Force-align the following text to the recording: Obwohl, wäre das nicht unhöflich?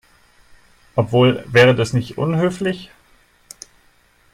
Obwohl, 0.95 1.43
wäre 1.45 1.75
das 1.75 1.93
nicht 1.93 2.17
unhöflich? 2.17 2.89